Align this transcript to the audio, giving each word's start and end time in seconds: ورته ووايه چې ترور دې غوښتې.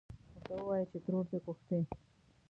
ورته 0.33 0.51
ووايه 0.55 0.85
چې 0.91 0.97
ترور 1.03 1.25
دې 1.31 1.37
غوښتې. 1.45 1.79